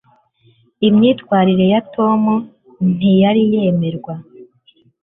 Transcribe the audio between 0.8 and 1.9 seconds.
imyitwarire ya